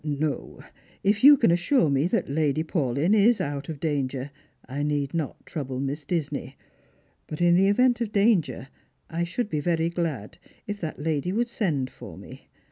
[0.03, 0.63] "No;
[1.03, 4.31] if you can assure me that Lady Paulyn is out of danger,
[4.67, 6.55] I need not trouble Miss Disney.
[7.27, 8.69] Bat in the event of danger,
[9.11, 12.49] I should be very glad if that lady would send for me.